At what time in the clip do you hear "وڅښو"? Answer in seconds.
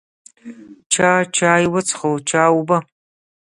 1.73-2.11